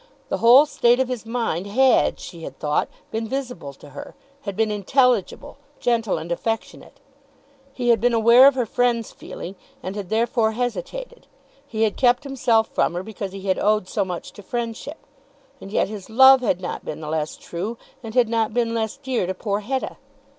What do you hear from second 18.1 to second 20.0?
had not been less dear to poor Hetta.